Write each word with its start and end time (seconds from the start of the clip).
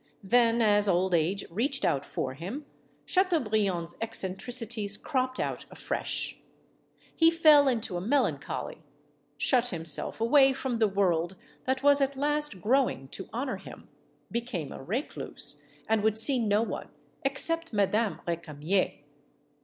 Then, 0.23 0.63
as 0.63 0.87
old 0.87 1.13
age 1.13 1.45
reached 1.51 1.85
out 1.85 2.03
for 2.03 2.33
him, 2.33 2.65
Chateaubriand's 3.05 3.93
eccentricities 4.01 4.97
cropped 4.97 5.39
out 5.39 5.67
afresh. 5.69 6.39
He 7.15 7.29
fell 7.29 7.67
into 7.67 7.97
a 7.97 8.01
melancholy, 8.01 8.81
shut 9.37 9.67
himself 9.67 10.19
away 10.19 10.53
from 10.53 10.79
the 10.79 10.87
world 10.87 11.35
that 11.65 11.83
was 11.83 12.01
at 12.01 12.15
last 12.17 12.61
growing 12.63 13.09
to 13.09 13.29
honor 13.31 13.57
him, 13.57 13.89
became 14.31 14.71
a 14.73 14.81
recluse, 14.81 15.61
and 15.87 16.01
would 16.01 16.17
see 16.17 16.39
no 16.39 16.63
one 16.63 16.89
except 17.23 17.71
Ma 17.71 17.85
dame 17.85 18.21
Recamier. 18.27 18.93